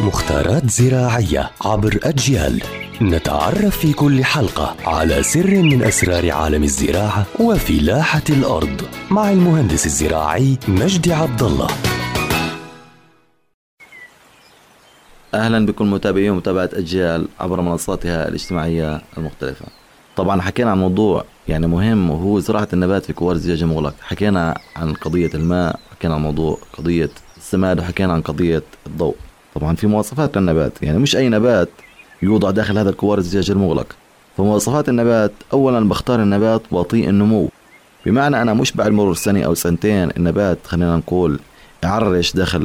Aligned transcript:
مختارات 0.00 0.70
زراعية 0.70 1.50
عبر 1.64 1.98
أجيال 2.02 2.62
نتعرف 3.02 3.78
في 3.78 3.92
كل 3.92 4.24
حلقة 4.24 4.76
على 4.86 5.22
سر 5.22 5.62
من 5.62 5.82
أسرار 5.82 6.30
عالم 6.30 6.62
الزراعة 6.62 7.26
وفلاحة 7.40 8.22
الأرض 8.30 8.82
مع 9.10 9.30
المهندس 9.30 9.86
الزراعي 9.86 10.58
مجدي 10.68 11.12
عبد 11.12 11.42
الله 11.42 11.68
أهلا 15.34 15.66
بكل 15.66 15.84
متابعي 15.84 16.30
ومتابعة 16.30 16.70
أجيال 16.72 17.28
عبر 17.40 17.60
منصاتها 17.60 18.28
الاجتماعية 18.28 19.00
المختلفة. 19.18 19.66
طبعا 20.16 20.40
حكينا 20.40 20.70
عن 20.70 20.78
موضوع 20.78 21.24
يعني 21.48 21.66
مهم 21.66 22.10
وهو 22.10 22.40
زراعة 22.40 22.68
النبات 22.72 23.04
في 23.04 23.12
كوار 23.12 23.34
الزجاج 23.34 23.62
المغلق، 23.62 23.94
حكينا 24.02 24.58
عن 24.76 24.94
قضية 24.94 25.30
الماء، 25.34 25.80
حكينا 25.90 26.14
عن 26.14 26.20
موضوع 26.22 26.58
قضية 26.78 27.10
السماد 27.36 27.80
وحكينا 27.80 28.12
عن 28.12 28.20
قضية 28.22 28.62
الضوء. 28.86 29.16
طبعا 29.54 29.76
في 29.76 29.86
مواصفات 29.86 30.36
للنبات، 30.36 30.72
يعني 30.82 30.98
مش 30.98 31.16
أي 31.16 31.28
نبات 31.28 31.68
يوضع 32.22 32.50
داخل 32.50 32.78
هذا 32.78 32.90
الكوار 32.90 33.18
الزجاج 33.18 33.50
المغلق. 33.50 33.86
فمواصفات 34.36 34.88
النبات 34.88 35.32
اولا 35.52 35.88
بختار 35.88 36.22
النبات 36.22 36.62
بطيء 36.72 37.08
النمو. 37.08 37.48
بمعنى 38.06 38.42
أنا 38.42 38.54
مش 38.54 38.72
بعد 38.72 38.92
مرور 38.92 39.14
سنة 39.14 39.42
أو 39.42 39.54
سنتين 39.54 40.10
النبات 40.16 40.58
خلينا 40.66 40.96
نقول 40.96 41.40
يعرش 41.82 42.32
داخل 42.32 42.60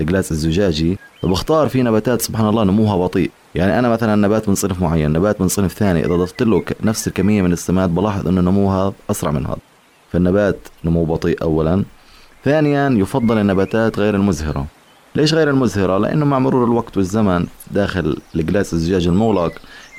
الجلاس 0.00 0.32
الزجاجي 0.32 0.98
فبختار 1.22 1.68
في 1.68 1.82
نباتات 1.82 2.22
سبحان 2.22 2.48
الله 2.48 2.64
نموها 2.64 2.96
بطيء. 2.96 3.30
يعني 3.54 3.78
أنا 3.78 3.88
مثلا 3.88 4.16
نبات 4.16 4.48
من 4.48 4.54
صنف 4.54 4.82
معين 4.82 5.12
نبات 5.12 5.40
من 5.40 5.48
صنف 5.48 5.72
ثاني 5.72 6.06
إذا 6.06 6.16
ضفت 6.16 6.42
له 6.42 6.64
نفس 6.82 7.08
الكمية 7.08 7.42
من 7.42 7.52
السماد 7.52 7.94
بلاحظ 7.94 8.28
إنه 8.28 8.40
نموها 8.40 8.92
أسرع 9.10 9.30
من 9.30 9.46
هذا 9.46 9.58
فالنبات 10.12 10.58
نمو 10.84 11.04
بطيء 11.04 11.42
اولا. 11.42 11.84
ثانيا 12.44 12.88
يفضل 12.88 13.38
النباتات 13.38 13.98
غير 13.98 14.14
المزهرة. 14.14 14.66
ليش 15.14 15.34
غير 15.34 15.50
المزهره 15.50 15.98
لأنه 15.98 16.24
مع 16.24 16.38
مرور 16.38 16.64
الوقت 16.64 16.96
والزمن 16.96 17.46
داخل 17.70 18.16
الجلاس 18.34 18.72
الزجاج 18.74 19.06
المغلق 19.06 19.52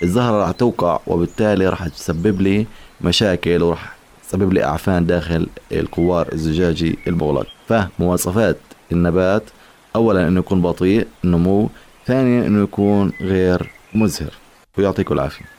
الزهرة 0.04 0.42
راح 0.42 0.52
توقع 0.52 1.00
وبالتالي 1.08 1.70
راح 1.70 1.88
تسبب 1.88 2.42
لي 2.42 2.66
مشاكل 3.02 3.64
وراح 3.64 3.96
تسبب 4.30 4.54
لي 4.54 4.64
أعفان 4.64 5.06
داخل 5.06 5.48
القوار 5.72 6.34
الزجاجي 6.34 7.00
المغلق. 7.08 7.48
فمواصفات 7.68 8.58
النبات 8.92 9.44
اولا 9.96 10.28
إنه 10.28 10.40
يكون 10.40 10.62
بطيء 10.62 11.08
النمو 11.24 11.70
ثانيا 12.08 12.48
إنه 12.48 12.64
يكون 12.64 13.12
غير 13.22 13.72
مزهر 13.96 14.34
ويعطيكم 14.78 15.14
العافية. 15.14 15.59